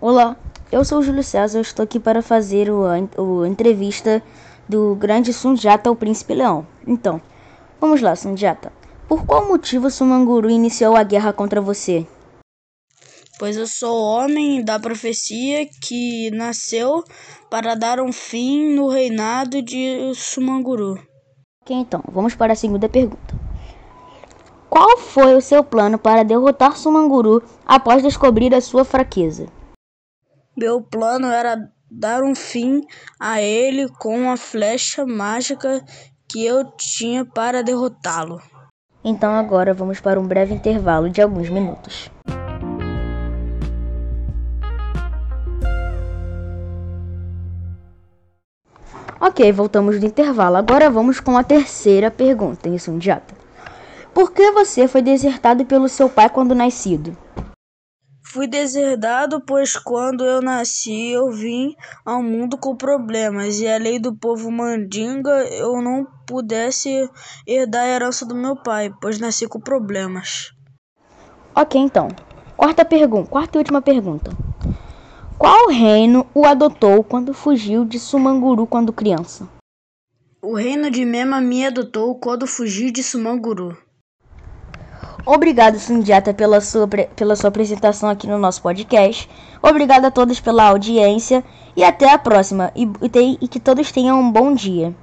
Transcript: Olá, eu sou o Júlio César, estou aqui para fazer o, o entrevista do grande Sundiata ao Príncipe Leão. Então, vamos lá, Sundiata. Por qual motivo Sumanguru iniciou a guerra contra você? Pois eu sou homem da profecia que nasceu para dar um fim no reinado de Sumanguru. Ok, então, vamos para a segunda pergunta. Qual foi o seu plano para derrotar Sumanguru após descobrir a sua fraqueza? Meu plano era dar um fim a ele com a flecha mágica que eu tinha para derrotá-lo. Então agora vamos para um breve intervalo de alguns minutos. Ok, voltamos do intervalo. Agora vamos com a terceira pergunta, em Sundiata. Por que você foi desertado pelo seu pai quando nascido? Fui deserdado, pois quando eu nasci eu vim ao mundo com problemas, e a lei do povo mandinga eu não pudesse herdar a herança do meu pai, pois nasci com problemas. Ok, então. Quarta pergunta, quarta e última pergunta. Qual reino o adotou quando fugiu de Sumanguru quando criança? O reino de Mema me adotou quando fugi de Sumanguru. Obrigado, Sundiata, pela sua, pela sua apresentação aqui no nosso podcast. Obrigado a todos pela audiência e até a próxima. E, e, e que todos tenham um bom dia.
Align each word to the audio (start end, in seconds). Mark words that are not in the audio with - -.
Olá, 0.00 0.36
eu 0.70 0.84
sou 0.84 1.00
o 1.00 1.02
Júlio 1.02 1.24
César, 1.24 1.60
estou 1.60 1.82
aqui 1.82 1.98
para 1.98 2.22
fazer 2.22 2.70
o, 2.70 2.84
o 3.20 3.44
entrevista 3.44 4.22
do 4.68 4.94
grande 4.94 5.32
Sundiata 5.32 5.90
ao 5.90 5.96
Príncipe 5.96 6.34
Leão. 6.34 6.64
Então, 6.86 7.20
vamos 7.80 8.00
lá, 8.00 8.14
Sundiata. 8.14 8.72
Por 9.08 9.26
qual 9.26 9.48
motivo 9.48 9.90
Sumanguru 9.90 10.48
iniciou 10.48 10.94
a 10.94 11.02
guerra 11.02 11.32
contra 11.32 11.60
você? 11.60 12.06
Pois 13.40 13.56
eu 13.56 13.66
sou 13.66 14.00
homem 14.00 14.64
da 14.64 14.78
profecia 14.78 15.66
que 15.82 16.30
nasceu 16.30 17.02
para 17.50 17.74
dar 17.74 17.98
um 17.98 18.12
fim 18.12 18.72
no 18.76 18.88
reinado 18.88 19.60
de 19.60 20.12
Sumanguru. 20.14 20.94
Ok, 21.62 21.74
então, 21.76 22.04
vamos 22.12 22.36
para 22.36 22.52
a 22.52 22.56
segunda 22.56 22.88
pergunta. 22.88 23.34
Qual 24.70 24.96
foi 24.96 25.34
o 25.34 25.40
seu 25.40 25.64
plano 25.64 25.98
para 25.98 26.22
derrotar 26.22 26.76
Sumanguru 26.76 27.42
após 27.66 28.00
descobrir 28.00 28.54
a 28.54 28.60
sua 28.60 28.84
fraqueza? 28.84 29.57
Meu 30.60 30.82
plano 30.82 31.28
era 31.28 31.70
dar 31.88 32.24
um 32.24 32.34
fim 32.34 32.80
a 33.20 33.40
ele 33.40 33.88
com 33.90 34.28
a 34.28 34.36
flecha 34.36 35.06
mágica 35.06 35.80
que 36.28 36.44
eu 36.44 36.64
tinha 36.76 37.24
para 37.24 37.62
derrotá-lo. 37.62 38.42
Então 39.04 39.32
agora 39.34 39.72
vamos 39.72 40.00
para 40.00 40.18
um 40.18 40.26
breve 40.26 40.52
intervalo 40.52 41.08
de 41.10 41.22
alguns 41.22 41.48
minutos. 41.48 42.10
Ok, 49.20 49.52
voltamos 49.52 50.00
do 50.00 50.06
intervalo. 50.06 50.56
Agora 50.56 50.90
vamos 50.90 51.20
com 51.20 51.38
a 51.38 51.44
terceira 51.44 52.10
pergunta, 52.10 52.68
em 52.68 52.78
Sundiata. 52.78 53.32
Por 54.12 54.32
que 54.32 54.50
você 54.50 54.88
foi 54.88 55.02
desertado 55.02 55.64
pelo 55.64 55.88
seu 55.88 56.08
pai 56.08 56.28
quando 56.28 56.52
nascido? 56.52 57.16
Fui 58.38 58.46
deserdado, 58.46 59.40
pois 59.40 59.76
quando 59.76 60.24
eu 60.24 60.40
nasci 60.40 61.10
eu 61.10 61.28
vim 61.32 61.74
ao 62.04 62.22
mundo 62.22 62.56
com 62.56 62.76
problemas, 62.76 63.58
e 63.58 63.66
a 63.66 63.76
lei 63.76 63.98
do 63.98 64.14
povo 64.14 64.48
mandinga 64.48 65.42
eu 65.50 65.82
não 65.82 66.06
pudesse 66.24 67.10
herdar 67.44 67.82
a 67.82 67.88
herança 67.88 68.24
do 68.24 68.36
meu 68.36 68.54
pai, 68.54 68.92
pois 69.02 69.18
nasci 69.18 69.48
com 69.48 69.58
problemas. 69.58 70.52
Ok, 71.52 71.80
então. 71.80 72.06
Quarta 72.56 72.84
pergunta, 72.84 73.28
quarta 73.28 73.56
e 73.56 73.58
última 73.58 73.82
pergunta. 73.82 74.30
Qual 75.36 75.68
reino 75.68 76.24
o 76.32 76.46
adotou 76.46 77.02
quando 77.02 77.34
fugiu 77.34 77.84
de 77.84 77.98
Sumanguru 77.98 78.68
quando 78.68 78.92
criança? 78.92 79.48
O 80.40 80.54
reino 80.54 80.92
de 80.92 81.04
Mema 81.04 81.40
me 81.40 81.66
adotou 81.66 82.14
quando 82.14 82.46
fugi 82.46 82.92
de 82.92 83.02
Sumanguru. 83.02 83.76
Obrigado, 85.30 85.78
Sundiata, 85.78 86.32
pela 86.32 86.58
sua, 86.58 86.88
pela 86.88 87.36
sua 87.36 87.48
apresentação 87.48 88.08
aqui 88.08 88.26
no 88.26 88.38
nosso 88.38 88.62
podcast. 88.62 89.28
Obrigado 89.60 90.06
a 90.06 90.10
todos 90.10 90.40
pela 90.40 90.64
audiência 90.64 91.44
e 91.76 91.84
até 91.84 92.10
a 92.10 92.16
próxima. 92.16 92.72
E, 92.74 92.84
e, 92.84 93.38
e 93.42 93.46
que 93.46 93.60
todos 93.60 93.92
tenham 93.92 94.18
um 94.18 94.32
bom 94.32 94.54
dia. 94.54 94.94